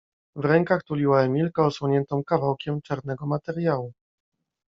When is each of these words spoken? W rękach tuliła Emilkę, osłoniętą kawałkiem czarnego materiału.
W 0.35 0.45
rękach 0.45 0.83
tuliła 0.83 1.21
Emilkę, 1.21 1.63
osłoniętą 1.63 2.23
kawałkiem 2.23 2.81
czarnego 2.81 3.25
materiału. 3.25 3.93